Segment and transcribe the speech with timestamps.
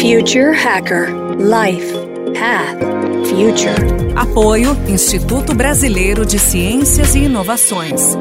[0.00, 1.92] Future Hacker Life
[2.32, 2.80] Path
[3.28, 4.16] Future.
[4.16, 8.16] Apoio Instituto Brasileiro de Ciências e Inovações.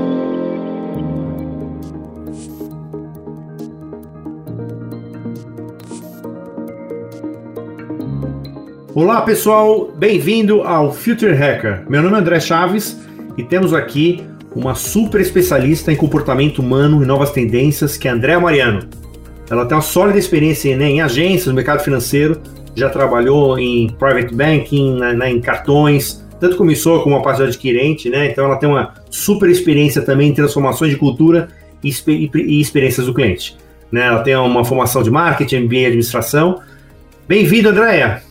[8.94, 11.86] Olá pessoal, bem-vindo ao Future Hacker.
[11.90, 13.00] Meu nome é André Chaves
[13.38, 14.22] e temos aqui
[14.54, 19.00] uma super especialista em comportamento humano e novas tendências, que é a Andréa Mariano.
[19.50, 22.42] Ela tem uma sólida experiência né, em agências, no mercado financeiro,
[22.76, 28.28] já trabalhou em private banking, na, em cartões, tanto começou como uma parte adquirente, né?
[28.28, 31.50] Então ela tem uma super experiência também em transformações de cultura
[31.84, 33.58] e, e, e experiências do cliente.
[33.92, 34.06] Né?
[34.06, 36.62] Ela tem uma formação de marketing, MBA administração.
[37.28, 38.24] Bem-vindo, Andréia!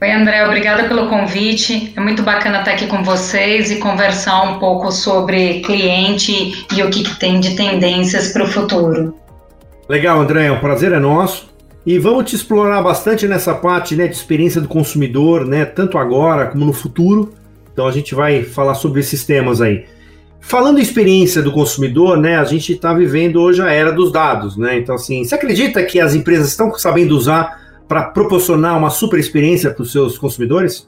[0.00, 1.92] Oi, André, obrigada pelo convite.
[1.96, 6.90] É muito bacana estar aqui com vocês e conversar um pouco sobre cliente e o
[6.90, 9.18] que, que tem de tendências para o futuro.
[9.88, 11.48] Legal, André, o prazer é nosso.
[11.86, 16.46] E vamos te explorar bastante nessa parte né, de experiência do consumidor, né, tanto agora
[16.46, 17.32] como no futuro.
[17.72, 19.86] Então a gente vai falar sobre esses temas aí.
[20.40, 24.58] Falando em experiência do consumidor, né, a gente está vivendo hoje a era dos dados,
[24.58, 24.76] né?
[24.76, 27.58] Então, assim, você acredita que as empresas estão sabendo usar
[27.88, 30.86] para proporcionar uma super experiência para os seus consumidores?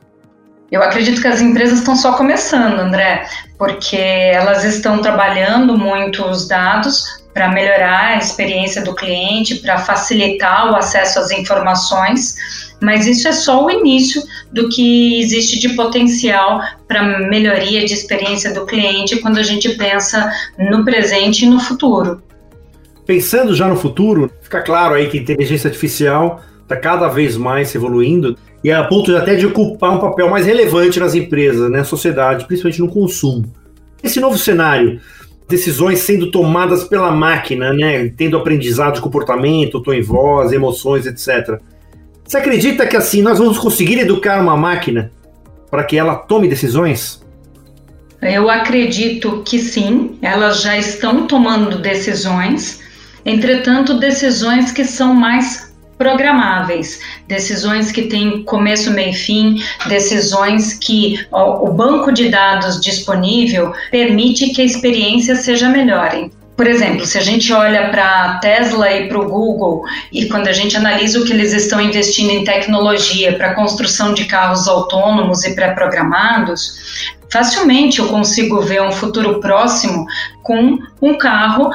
[0.70, 3.26] Eu acredito que as empresas estão só começando, André,
[3.58, 10.72] porque elas estão trabalhando muito os dados para melhorar a experiência do cliente, para facilitar
[10.72, 12.36] o acesso às informações,
[12.80, 18.52] mas isso é só o início do que existe de potencial para melhoria de experiência
[18.52, 22.22] do cliente quando a gente pensa no presente e no futuro.
[23.06, 28.36] Pensando já no futuro, fica claro aí que inteligência artificial está cada vez mais evoluindo
[28.62, 31.78] e é a ponto de até de ocupar um papel mais relevante nas empresas, na
[31.78, 33.52] né, sociedade, principalmente no consumo.
[34.02, 35.00] Esse novo cenário,
[35.50, 41.60] decisões sendo tomadas pela máquina, né, tendo aprendizado de comportamento, tom em voz, emoções, etc.
[42.24, 45.12] Você acredita que assim nós vamos conseguir educar uma máquina
[45.70, 47.20] para que ela tome decisões?
[48.22, 52.80] Eu acredito que sim, elas já estão tomando decisões,
[53.24, 55.69] entretanto, decisões que são mais
[56.00, 62.80] programáveis, decisões que têm começo, meio e fim, decisões que ó, o banco de dados
[62.80, 66.10] disponível permite que a experiência seja melhor.
[66.56, 70.48] Por exemplo, se a gente olha para a Tesla e para o Google e quando
[70.48, 75.44] a gente analisa o que eles estão investindo em tecnologia para construção de carros autônomos
[75.44, 80.06] e pré-programados, facilmente eu consigo ver um futuro próximo
[80.42, 81.70] com um carro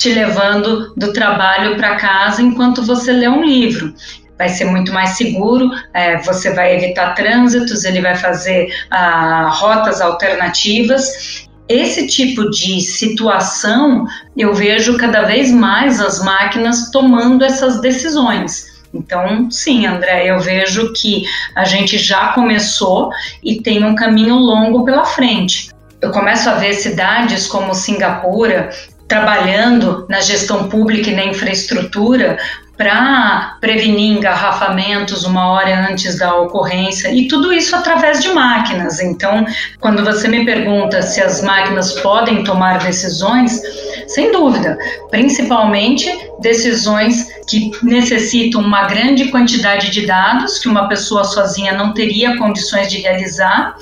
[0.00, 3.94] te levando do trabalho para casa enquanto você lê um livro
[4.38, 10.00] vai ser muito mais seguro, é, você vai evitar trânsitos, ele vai fazer ah, rotas
[10.00, 11.46] alternativas.
[11.68, 18.80] Esse tipo de situação eu vejo cada vez mais as máquinas tomando essas decisões.
[18.94, 21.24] Então, sim, André, eu vejo que
[21.54, 23.10] a gente já começou
[23.44, 25.68] e tem um caminho longo pela frente.
[26.00, 28.70] Eu começo a ver cidades como Singapura
[29.10, 32.38] trabalhando na gestão pública e na infraestrutura
[32.76, 39.00] para prevenir engarrafamentos uma hora antes da ocorrência e tudo isso através de máquinas.
[39.00, 39.44] Então,
[39.80, 43.60] quando você me pergunta se as máquinas podem tomar decisões,
[44.06, 44.78] sem dúvida,
[45.10, 46.08] principalmente
[46.40, 52.88] decisões que necessitam uma grande quantidade de dados que uma pessoa sozinha não teria condições
[52.88, 53.74] de realizar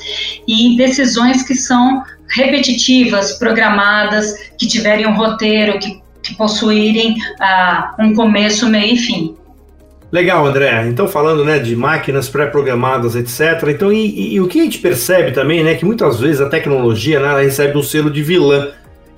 [0.47, 8.15] e decisões que são repetitivas, programadas, que tiverem um roteiro, que, que possuírem ah, um
[8.15, 9.37] começo, meio e fim.
[10.11, 10.87] Legal, André.
[10.89, 13.69] Então, falando né, de máquinas pré-programadas, etc.
[13.69, 16.49] Então, e, e, e, o que a gente percebe também, né, que muitas vezes a
[16.49, 18.69] tecnologia né, recebe um selo de vilã.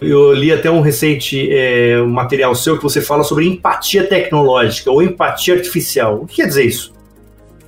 [0.00, 5.02] Eu li até um recente é, material seu que você fala sobre empatia tecnológica ou
[5.02, 6.22] empatia artificial.
[6.22, 6.92] O que quer dizer isso?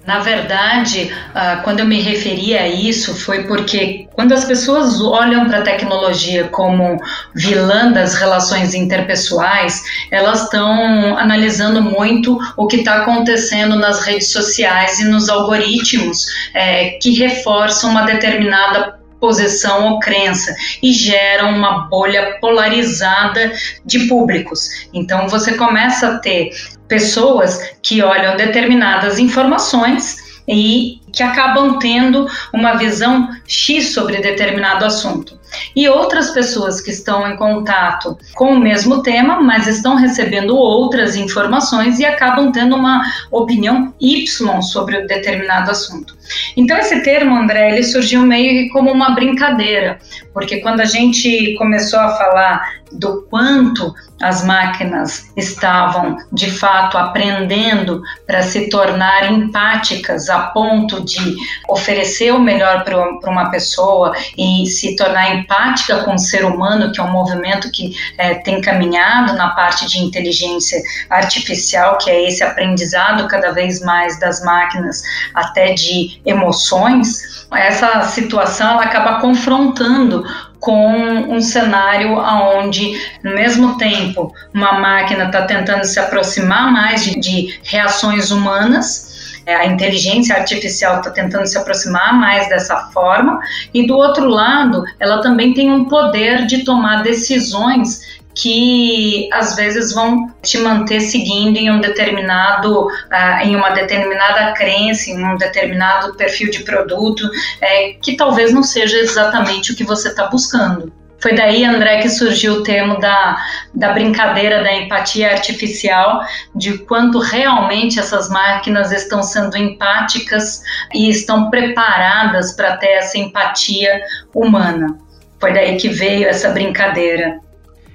[0.07, 5.47] Na verdade, ah, quando eu me referi a isso, foi porque quando as pessoas olham
[5.47, 6.97] para a tecnologia como
[7.35, 14.99] vilã das relações interpessoais, elas estão analisando muito o que está acontecendo nas redes sociais
[14.99, 20.53] e nos algoritmos é, que reforçam uma determinada posição ou crença
[20.83, 23.53] e geram uma bolha polarizada
[23.87, 24.89] de públicos.
[24.93, 26.51] Então você começa a ter
[26.89, 30.17] pessoas que olham determinadas informações
[30.49, 35.39] e que acabam tendo uma visão X sobre determinado assunto.
[35.77, 41.15] E outras pessoas que estão em contato com o mesmo tema, mas estão recebendo outras
[41.15, 46.17] informações e acabam tendo uma opinião Y sobre o determinado assunto.
[46.57, 49.99] Então esse termo, André, ele surgiu meio como uma brincadeira,
[50.33, 58.01] porque quando a gente começou a falar do quanto as máquinas estavam de fato aprendendo
[58.27, 61.37] para se tornar empáticas a ponto de
[61.69, 67.01] oferecer o melhor para uma pessoa e se tornar empática com o ser humano, que
[67.01, 70.81] é um movimento que é, tem caminhado na parte de inteligência
[71.11, 75.03] artificial, que é esse aprendizado cada vez mais das máquinas,
[75.35, 77.47] até de emoções.
[77.53, 80.25] Essa situação ela acaba confrontando
[80.63, 80.95] com
[81.29, 87.59] um cenário onde, no mesmo tempo, uma máquina está tentando se aproximar mais de, de
[87.65, 93.41] reações humanas, é, a inteligência artificial está tentando se aproximar mais dessa forma,
[93.75, 99.93] e do outro lado, ela também tem um poder de tomar decisões que às vezes
[99.93, 106.15] vão te manter seguindo em um determinado, uh, em uma determinada crença, em um determinado
[106.15, 107.29] perfil de produto,
[107.61, 110.93] é, que talvez não seja exatamente o que você está buscando.
[111.23, 113.37] Foi daí, André, que surgiu o termo da,
[113.73, 116.21] da brincadeira da empatia artificial,
[116.53, 124.03] de quanto realmente essas máquinas estão sendo empáticas e estão preparadas para ter essa empatia
[124.35, 124.99] humana.
[125.39, 127.39] Foi daí que veio essa brincadeira.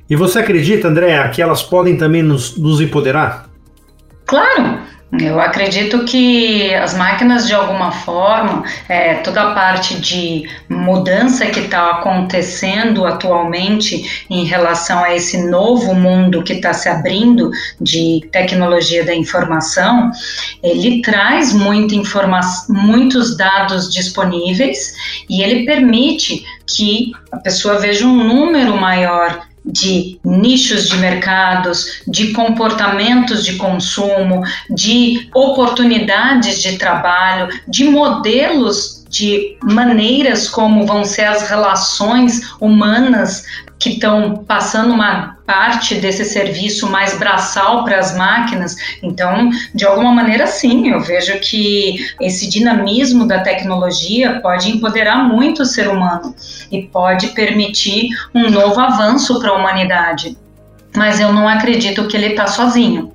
[0.09, 3.49] E você acredita, André, que elas podem também nos, nos empoderar?
[4.25, 4.79] Claro,
[5.19, 11.61] eu acredito que as máquinas, de alguma forma, é, toda a parte de mudança que
[11.61, 17.49] está acontecendo atualmente em relação a esse novo mundo que está se abrindo
[17.79, 20.11] de tecnologia da informação,
[20.61, 24.93] ele traz muita informação, muitos dados disponíveis
[25.29, 32.31] e ele permite que a pessoa veja um número maior de nichos de mercados, de
[32.31, 41.49] comportamentos de consumo, de oportunidades de trabalho, de modelos de maneiras como vão ser as
[41.49, 43.45] relações humanas
[43.87, 48.75] que estão passando uma parte desse serviço mais braçal para as máquinas.
[49.01, 55.61] Então, de alguma maneira, sim, eu vejo que esse dinamismo da tecnologia pode empoderar muito
[55.61, 56.35] o ser humano
[56.69, 60.37] e pode permitir um novo avanço para a humanidade.
[60.95, 63.13] Mas eu não acredito que ele está sozinho.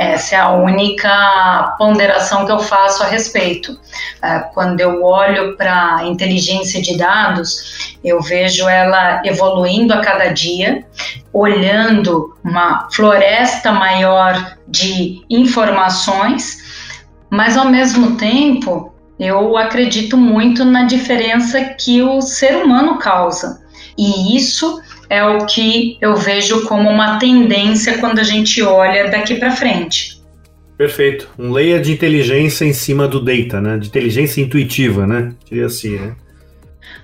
[0.00, 3.78] Essa é a única ponderação que eu faço a respeito.
[4.22, 10.28] É, quando eu olho para a inteligência de dados, eu vejo ela evoluindo a cada
[10.28, 10.86] dia,
[11.30, 16.56] olhando uma floresta maior de informações,
[17.28, 23.62] mas ao mesmo tempo eu acredito muito na diferença que o ser humano causa.
[23.98, 24.80] E isso
[25.10, 30.20] é o que eu vejo como uma tendência quando a gente olha daqui para frente.
[30.78, 31.28] Perfeito.
[31.36, 33.76] Um layer de inteligência em cima do data, né?
[33.76, 35.32] De inteligência intuitiva, né?
[35.46, 36.14] Seria assim, né?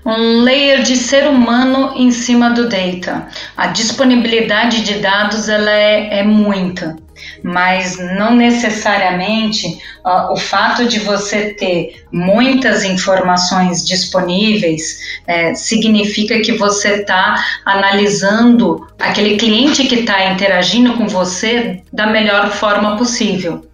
[0.06, 3.26] Um layer de ser humano em cima do data.
[3.56, 6.96] A disponibilidade de dados ela é, é muita
[7.42, 9.66] mas não necessariamente
[10.04, 17.34] uh, o fato de você ter muitas informações disponíveis é, significa que você está
[17.64, 23.66] analisando aquele cliente que está interagindo com você da melhor forma possível.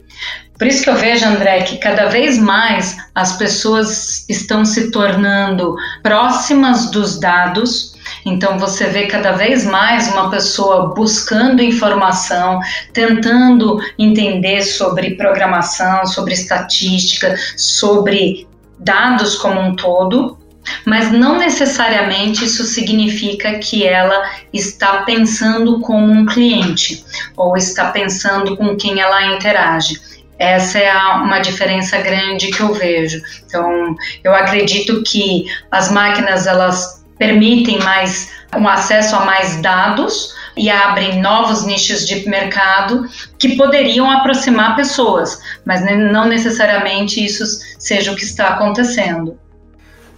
[0.59, 5.75] Por isso que eu vejo, André, que cada vez mais as pessoas estão se tornando
[6.05, 7.92] próximas dos dados
[8.25, 12.61] então você vê cada vez mais uma pessoa buscando informação,
[12.93, 18.47] tentando entender sobre programação, sobre estatística, sobre
[18.79, 20.39] dados como um todo,
[20.87, 27.05] mas não necessariamente isso significa que ela está pensando como um cliente
[27.37, 30.01] ou está pensando com quem ela interage.
[30.39, 33.23] Essa é uma diferença grande que eu vejo.
[33.47, 40.69] Então, eu acredito que as máquinas elas permitem mais um acesso a mais dados e
[40.69, 43.05] abrem novos nichos de mercado
[43.39, 47.45] que poderiam aproximar pessoas, mas não necessariamente isso
[47.79, 49.39] seja o que está acontecendo.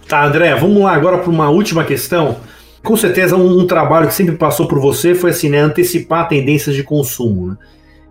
[0.07, 2.37] Tá, André, vamos lá agora para uma última questão.
[2.83, 6.75] Com certeza um, um, trabalho que sempre passou por você foi assim, né, antecipar tendências
[6.75, 7.49] de consumo.
[7.49, 7.57] Né?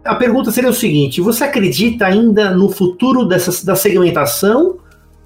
[0.05, 4.77] A pergunta seria o seguinte: você acredita ainda no futuro dessa, da segmentação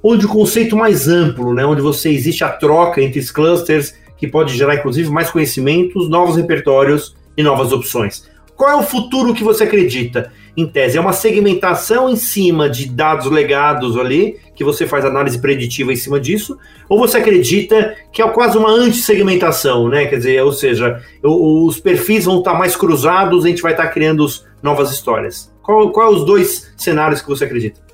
[0.02, 4.26] ou de conceito mais amplo, né, onde você existe a troca entre os clusters, que
[4.26, 8.28] pode gerar inclusive mais conhecimentos, novos repertórios e novas opções.
[8.56, 10.32] Qual é o futuro que você acredita?
[10.56, 15.40] Em tese, é uma segmentação em cima de dados legados ali, que você faz análise
[15.40, 20.06] preditiva em cima disso, ou você acredita que é quase uma antissegmentação, né?
[20.06, 24.26] Quer dizer, ou seja, os perfis vão estar mais cruzados, a gente vai estar criando
[24.60, 25.52] novas histórias.
[25.62, 27.87] Qual, qual é os dois cenários que você acredita?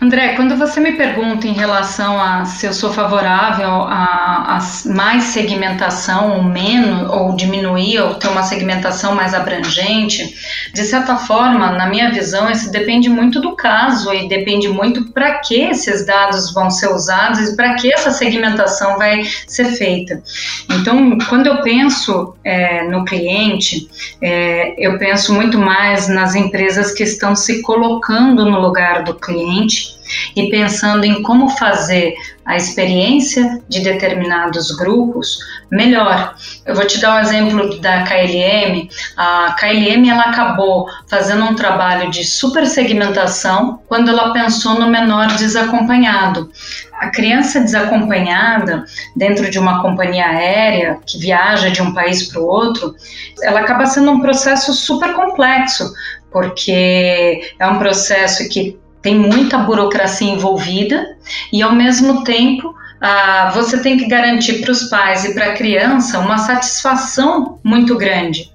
[0.00, 5.24] André, quando você me pergunta em relação a se eu sou favorável a, a, mais
[5.24, 10.36] segmentação ou menos, ou diminuir, ou ter uma segmentação mais abrangente,
[10.72, 15.40] de certa forma, na minha visão, isso depende muito do caso e depende muito para
[15.40, 20.22] que esses dados vão ser usados e para que essa segmentação vai ser feita.
[20.70, 23.88] Então, quando eu penso é, no cliente,
[24.22, 29.87] é, eu penso muito mais nas empresas que estão se colocando no lugar do cliente
[30.34, 32.14] e pensando em como fazer
[32.44, 35.38] a experiência de determinados grupos
[35.70, 36.34] melhor.
[36.64, 38.88] Eu vou te dar um exemplo da KLM.
[39.16, 45.26] A KLM ela acabou fazendo um trabalho de super segmentação quando ela pensou no menor
[45.36, 46.50] desacompanhado.
[46.94, 52.46] A criança desacompanhada dentro de uma companhia aérea que viaja de um país para o
[52.46, 52.94] outro,
[53.42, 55.92] ela acaba sendo um processo super complexo,
[56.32, 58.78] porque é um processo que
[59.08, 61.16] tem muita burocracia envolvida
[61.50, 65.52] e, ao mesmo tempo, ah, você tem que garantir para os pais e para a
[65.54, 68.52] criança uma satisfação muito grande.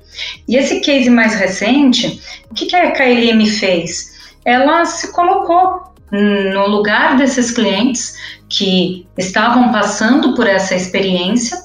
[0.47, 4.13] E esse case mais recente, o que, que a KLM fez?
[4.45, 8.13] Ela se colocou no lugar desses clientes
[8.47, 11.57] que estavam passando por essa experiência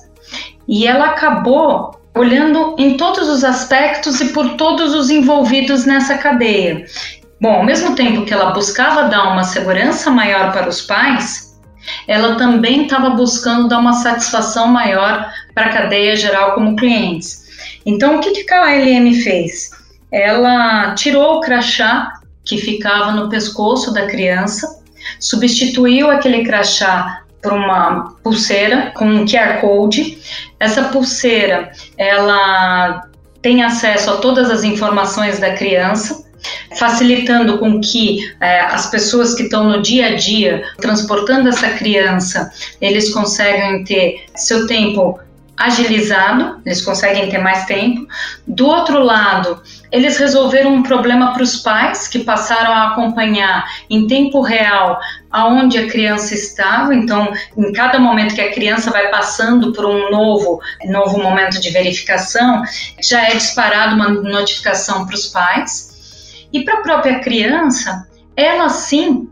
[0.66, 6.87] e ela acabou olhando em todos os aspectos e por todos os envolvidos nessa cadeia.
[7.40, 11.57] Bom, ao mesmo tempo que ela buscava dar uma segurança maior para os pais,
[12.07, 17.49] ela também estava buscando dar uma satisfação maior para a cadeia geral como clientes.
[17.87, 19.71] Então, o que, que a KLM fez?
[20.11, 24.83] Ela tirou o crachá que ficava no pescoço da criança,
[25.21, 30.18] substituiu aquele crachá por uma pulseira com um QR Code.
[30.59, 33.07] Essa pulseira, ela
[33.40, 36.27] tem acesso a todas as informações da criança,
[36.78, 42.50] facilitando com que é, as pessoas que estão no dia a dia transportando essa criança,
[42.80, 45.18] eles conseguem ter seu tempo
[45.59, 48.07] agilizado, eles conseguem ter mais tempo.
[48.47, 54.07] Do outro lado, eles resolveram um problema para os pais que passaram a acompanhar em
[54.07, 56.95] tempo real aonde a criança estava.
[56.95, 61.71] Então, em cada momento que a criança vai passando por um novo, novo momento de
[61.71, 62.62] verificação,
[63.02, 65.98] já é disparado uma notificação para os pais.
[66.52, 69.28] E para a própria criança, ela sim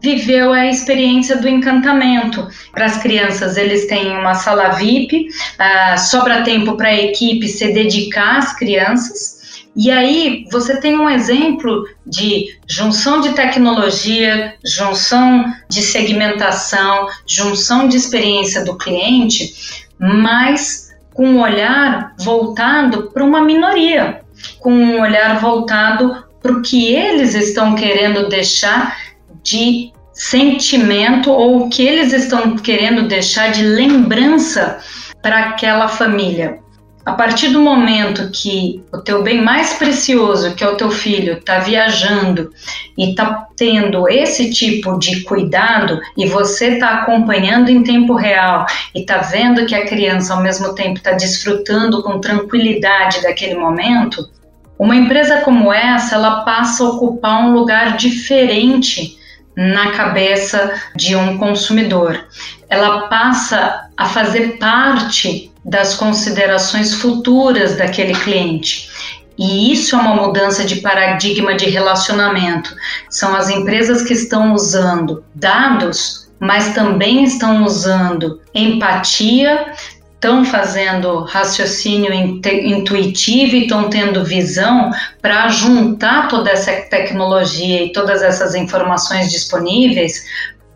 [0.00, 2.46] viveu a experiência do encantamento.
[2.72, 7.72] Para as crianças, eles têm uma sala VIP, uh, sobra tempo para a equipe se
[7.72, 9.36] dedicar às crianças.
[9.74, 17.96] E aí você tem um exemplo de junção de tecnologia, junção de segmentação, junção de
[17.96, 24.22] experiência do cliente, mas com um olhar voltado para uma minoria,
[24.60, 28.96] com um olhar voltado para o que eles estão querendo deixar
[29.42, 34.78] de sentimento ou o que eles estão querendo deixar de lembrança
[35.20, 36.60] para aquela família.
[37.04, 41.34] A partir do momento que o teu bem mais precioso, que é o teu filho,
[41.34, 42.50] está viajando
[42.98, 49.00] e está tendo esse tipo de cuidado e você está acompanhando em tempo real e
[49.00, 54.28] está vendo que a criança ao mesmo tempo está desfrutando com tranquilidade daquele momento,
[54.78, 59.18] uma empresa como essa, ela passa a ocupar um lugar diferente
[59.56, 62.26] na cabeça de um consumidor.
[62.68, 68.90] Ela passa a fazer parte das considerações futuras daquele cliente.
[69.38, 72.74] E isso é uma mudança de paradigma de relacionamento.
[73.10, 79.72] São as empresas que estão usando dados, mas também estão usando empatia,
[80.16, 88.22] estão fazendo raciocínio intuitivo e estão tendo visão para juntar toda essa tecnologia e todas
[88.22, 90.24] essas informações disponíveis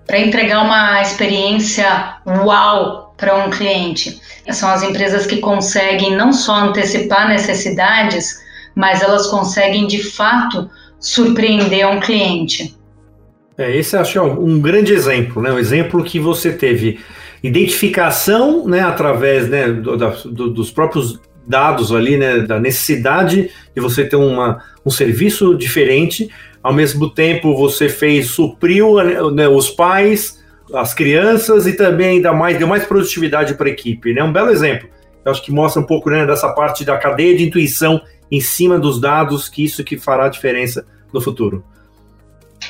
[0.07, 4.21] para entregar uma experiência uau para um cliente.
[4.51, 8.41] São as empresas que conseguem não só antecipar necessidades,
[8.75, 12.77] mas elas conseguem de fato surpreender um cliente.
[13.57, 15.51] É, esse acho é um grande exemplo, né?
[15.51, 16.99] O exemplo que você teve
[17.43, 24.05] identificação, né, através né, do, do, dos próprios dados ali, né, da necessidade de você
[24.05, 26.29] ter uma, um serviço diferente,
[26.63, 28.97] ao mesmo tempo você fez, supriu
[29.33, 30.39] né, os pais,
[30.75, 34.51] as crianças e também ainda mais, deu mais produtividade para a equipe, né, um belo
[34.51, 34.89] exemplo.
[35.25, 38.79] Eu acho que mostra um pouco né, dessa parte da cadeia de intuição em cima
[38.79, 41.65] dos dados, que isso que fará a diferença no futuro.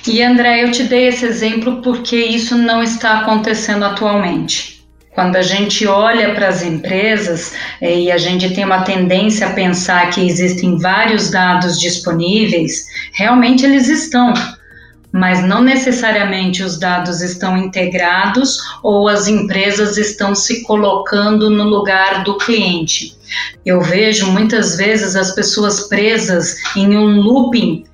[0.06, 4.80] E André, eu te dei esse exemplo porque isso não está acontecendo atualmente.
[5.10, 9.52] Quando a gente olha para as empresas eh, e a gente tem uma tendência a
[9.52, 14.32] pensar que existem vários dados disponíveis, realmente eles estão.
[15.12, 22.22] mas não necessariamente os dados estão integrados ou as empresas estão se colocando no lugar
[22.22, 23.16] do cliente.
[23.66, 27.84] Eu vejo muitas vezes as pessoas presas em um looping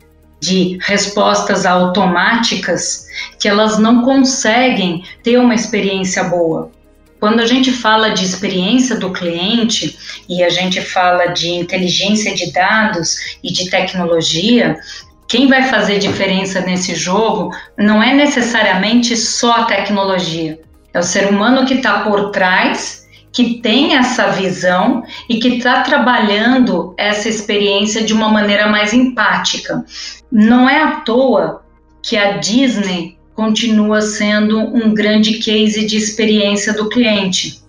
[0.47, 6.71] de respostas automáticas que elas não conseguem ter uma experiência boa.
[7.19, 9.99] Quando a gente fala de experiência do cliente
[10.29, 14.79] e a gente fala de inteligência de dados e de tecnologia,
[15.27, 20.61] quem vai fazer diferença nesse jogo não é necessariamente só a tecnologia,
[20.95, 23.06] é o ser humano que está por trás,
[23.37, 29.85] que tem essa visão e que está trabalhando essa experiência de uma maneira mais empática.
[30.33, 31.63] Não é à toa
[32.03, 37.61] que a Disney continua sendo um grande case de experiência do cliente.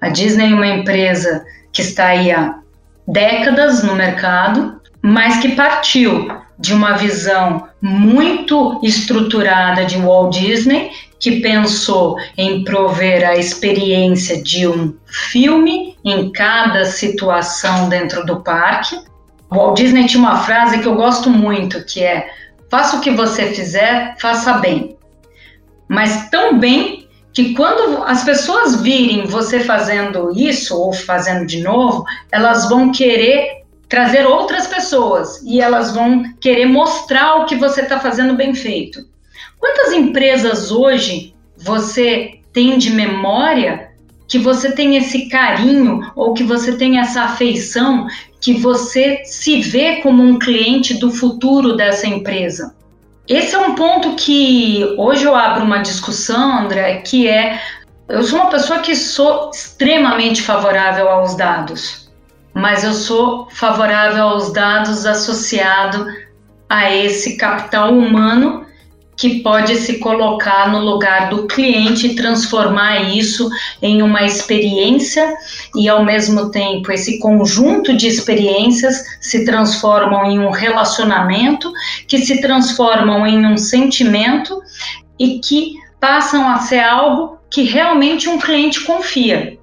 [0.00, 2.58] A Disney é uma empresa que está aí há
[3.06, 6.26] décadas no mercado, mas que partiu
[6.58, 14.66] de uma visão muito estruturada de Walt Disney, que pensou em prover a experiência de
[14.66, 18.98] um filme em cada situação dentro do parque.
[19.48, 22.28] Walt Disney tinha uma frase que eu gosto muito, que é:
[22.68, 24.96] faça o que você fizer, faça bem.
[25.88, 32.04] Mas tão bem que quando as pessoas virem você fazendo isso ou fazendo de novo,
[32.32, 38.00] elas vão querer trazer outras pessoas e elas vão querer mostrar o que você está
[38.00, 39.06] fazendo bem feito.
[39.58, 43.90] Quantas empresas hoje você tem de memória
[44.28, 48.06] que você tem esse carinho ou que você tem essa afeição
[48.40, 52.74] que você se vê como um cliente do futuro dessa empresa?
[53.28, 57.60] Esse é um ponto que hoje eu abro uma discussão, André, que é
[58.08, 62.05] eu sou uma pessoa que sou extremamente favorável aos dados
[62.56, 66.06] mas eu sou favorável aos dados associados
[66.66, 68.64] a esse capital humano
[69.14, 73.50] que pode se colocar no lugar do cliente e transformar isso
[73.82, 75.36] em uma experiência
[75.74, 81.70] e ao mesmo tempo esse conjunto de experiências se transformam em um relacionamento,
[82.08, 84.62] que se transformam em um sentimento
[85.18, 89.58] e que passam a ser algo que realmente um cliente confia.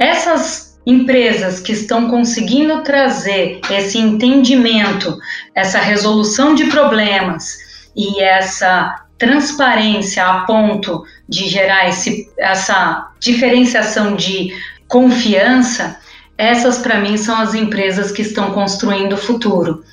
[0.00, 5.18] Essas empresas que estão conseguindo trazer esse entendimento,
[5.54, 7.58] essa resolução de problemas
[7.94, 14.50] e essa transparência a ponto de gerar esse, essa diferenciação de
[14.88, 15.98] confiança,
[16.38, 19.84] essas para mim são as empresas que estão construindo o futuro.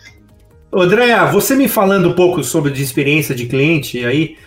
[0.73, 4.37] Andréa, você me falando um pouco sobre de experiência de cliente aí,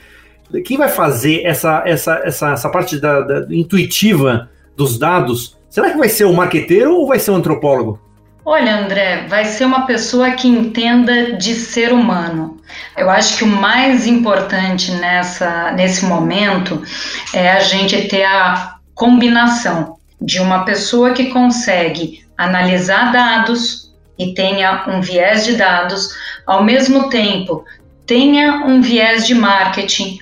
[0.65, 5.99] quem vai fazer essa, essa, essa, essa parte da, da intuitiva dos dados Será que
[5.99, 8.01] vai ser um marqueteiro ou vai ser um antropólogo?
[8.45, 12.57] Olha, André, vai ser uma pessoa que entenda de ser humano.
[12.97, 16.83] Eu acho que o mais importante nessa, nesse momento
[17.35, 24.85] é a gente ter a combinação de uma pessoa que consegue analisar dados e tenha
[24.89, 26.09] um viés de dados,
[26.47, 27.65] ao mesmo tempo
[28.07, 30.19] tenha um viés de marketing,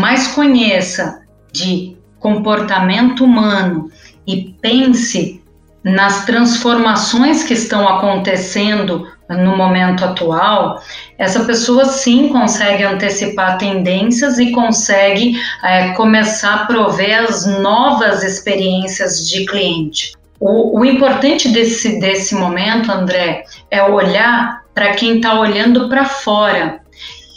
[0.00, 3.90] mas conheça de comportamento humano
[4.26, 5.42] e pense
[5.84, 10.82] nas transformações que estão acontecendo no momento atual,
[11.18, 19.28] essa pessoa sim consegue antecipar tendências e consegue é, começar a prover as novas experiências
[19.28, 20.12] de cliente.
[20.38, 26.80] O, o importante desse, desse momento, André, é olhar para quem está olhando para fora.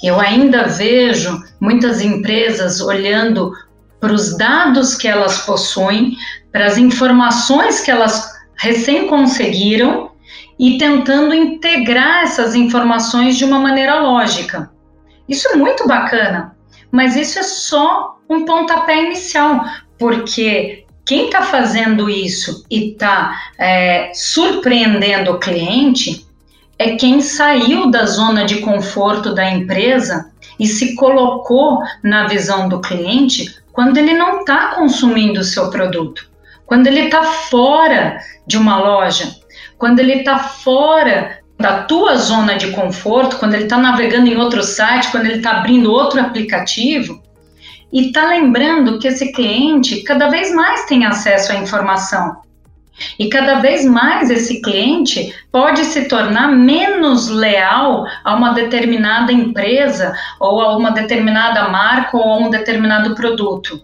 [0.03, 3.51] Eu ainda vejo muitas empresas olhando
[3.99, 6.15] para os dados que elas possuem,
[6.51, 10.11] para as informações que elas recém conseguiram
[10.59, 14.69] e tentando integrar essas informações de uma maneira lógica.
[15.27, 16.55] Isso é muito bacana,
[16.91, 19.63] mas isso é só um pontapé inicial,
[19.97, 26.27] porque quem está fazendo isso e está é, surpreendendo o cliente
[26.77, 32.79] é quem saiu da zona de conforto da empresa e se colocou na visão do
[32.79, 36.29] cliente quando ele não está consumindo o seu produto,
[36.69, 39.35] quando ele está fora de uma loja,
[39.75, 44.61] quando ele está fora da tua zona de conforto, quando ele está navegando em outro
[44.61, 47.23] site, quando ele está abrindo outro aplicativo,
[47.91, 52.37] e está lembrando que esse cliente cada vez mais tem acesso à informação.
[53.17, 60.13] E cada vez mais esse cliente pode se tornar menos leal a uma determinada empresa
[60.39, 63.83] ou a uma determinada marca ou a um determinado produto.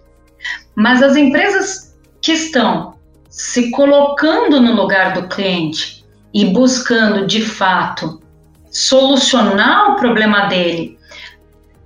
[0.76, 1.95] Mas as empresas
[2.26, 2.96] que estão
[3.30, 8.20] se colocando no lugar do cliente e buscando de fato
[8.72, 10.98] solucionar o problema dele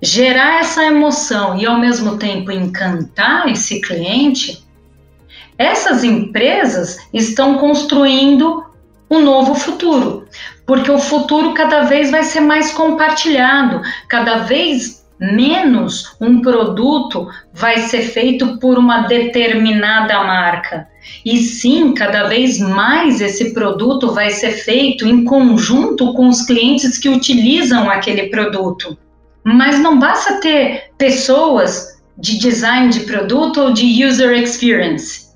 [0.00, 4.64] gerar essa emoção e ao mesmo tempo encantar esse cliente,
[5.58, 8.64] essas empresas estão construindo
[9.10, 10.26] um novo futuro,
[10.64, 17.78] porque o futuro cada vez vai ser mais compartilhado, cada vez menos um produto vai
[17.78, 20.88] ser feito por uma determinada marca.
[21.24, 26.96] E sim, cada vez mais esse produto vai ser feito em conjunto com os clientes
[26.96, 28.96] que utilizam aquele produto.
[29.44, 35.30] Mas não basta ter pessoas de design de produto ou de user experience.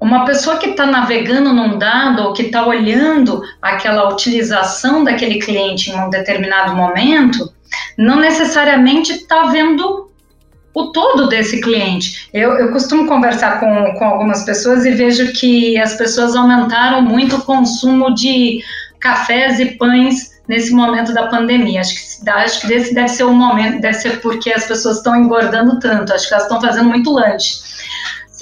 [0.00, 5.90] Uma pessoa que está navegando num dado ou que está olhando aquela utilização daquele cliente
[5.90, 7.52] em um determinado momento,
[7.96, 10.08] não necessariamente está vendo
[10.74, 12.28] o todo desse cliente.
[12.32, 17.36] Eu, eu costumo conversar com, com algumas pessoas e vejo que as pessoas aumentaram muito
[17.36, 18.62] o consumo de
[19.00, 21.80] cafés e pães nesse momento da pandemia.
[21.80, 25.16] Acho que, acho que esse deve ser o momento, deve ser porque as pessoas estão
[25.16, 27.54] engordando tanto, acho que elas estão fazendo muito lanche.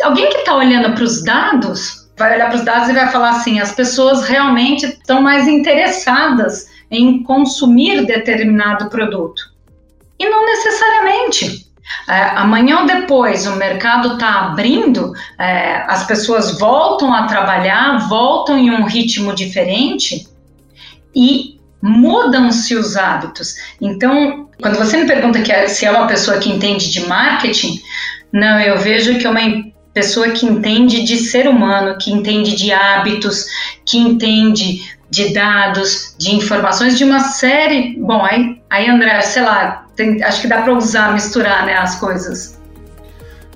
[0.03, 3.31] Alguém que está olhando para os dados, vai olhar para os dados e vai falar
[3.31, 9.43] assim: as pessoas realmente estão mais interessadas em consumir determinado produto.
[10.19, 11.67] E não necessariamente.
[12.09, 18.59] É, amanhã ou depois o mercado está abrindo, é, as pessoas voltam a trabalhar, voltam
[18.59, 20.27] em um ritmo diferente
[21.15, 23.55] e mudam-se os hábitos.
[23.81, 27.81] Então, quando você me pergunta que é, se é uma pessoa que entende de marketing,
[28.33, 32.73] não, eu vejo que é uma pessoa que entende de ser humano, que entende de
[32.73, 33.47] hábitos,
[33.85, 37.97] que entende de dados, de informações, de uma série.
[37.99, 41.99] Bom, aí, aí André, sei lá, tem, acho que dá para usar, misturar né, as
[41.99, 42.57] coisas.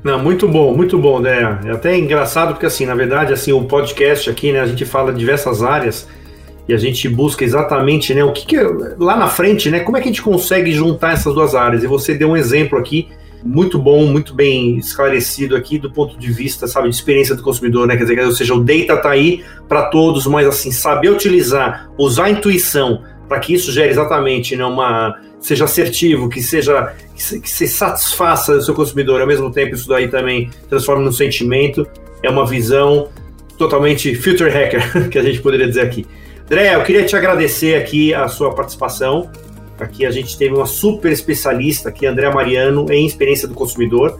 [0.02, 1.60] Não, muito bom, muito bom, né?
[1.64, 5.12] É até engraçado porque assim, na verdade, assim, o podcast aqui, né, a gente fala
[5.12, 6.08] de diversas áreas
[6.66, 8.56] e a gente busca exatamente, né, o que, que
[8.98, 11.82] lá na frente, né, como é que a gente consegue juntar essas duas áreas?
[11.82, 13.08] E você deu um exemplo aqui
[13.42, 17.86] muito bom, muito bem esclarecido aqui do ponto de vista, sabe, de experiência do consumidor,
[17.86, 17.96] né?
[17.96, 22.24] Quer dizer, ou seja, o data tá aí para todos, mas assim, saber utilizar, usar
[22.24, 27.68] a intuição para que isso gere exatamente né, uma seja assertivo, que seja que se,
[27.68, 31.86] satisfaça o seu consumidor, ao mesmo tempo isso daí também transforma no sentimento,
[32.22, 33.08] é uma visão
[33.56, 36.06] totalmente future hacker, que a gente poderia dizer aqui.
[36.44, 39.30] André, eu queria te agradecer aqui a sua participação.
[39.80, 44.18] Aqui a gente teve uma super especialista aqui, André Mariano, em experiência do consumidor.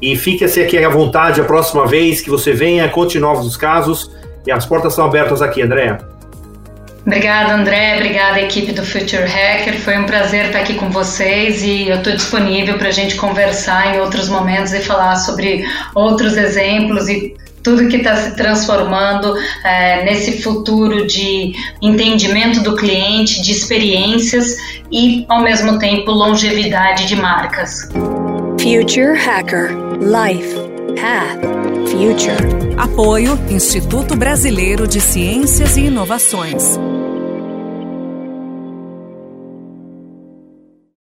[0.00, 4.10] E fique-se aqui à vontade a próxima vez que você venha, conte novos os casos.
[4.46, 5.98] E as portas estão abertas aqui, André.
[7.04, 7.96] Obrigada, André.
[7.96, 9.78] Obrigada, equipe do Future Hacker.
[9.80, 13.94] Foi um prazer estar aqui com vocês e eu estou disponível para a gente conversar
[13.94, 17.34] em outros momentos e falar sobre outros exemplos e
[17.68, 21.52] tudo que está se transformando é, nesse futuro de
[21.82, 24.56] entendimento do cliente, de experiências
[24.90, 27.90] e, ao mesmo tempo, longevidade de marcas.
[28.58, 30.54] Future Hacker Life
[30.98, 31.40] Path
[31.90, 32.74] Future.
[32.78, 36.78] Apoio Instituto Brasileiro de Ciências e Inovações.